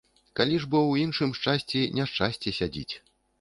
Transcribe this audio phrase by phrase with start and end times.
[0.37, 2.93] Калі ж бо ў іншым шчасці няшчасце сядзіць.